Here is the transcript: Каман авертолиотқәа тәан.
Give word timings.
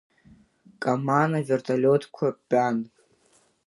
Каман 0.81 1.31
авертолиотқәа 1.39 2.27
тәан. 2.49 2.77